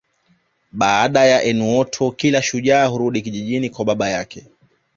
Baada 0.71 1.25
ya 1.25 1.43
eunoto 1.43 2.11
kila 2.11 2.41
shujaa 2.41 2.85
hurudi 2.85 3.21
kijijini 3.21 3.69
kwa 3.69 3.85
baba 3.85 4.09
yake 4.09 4.47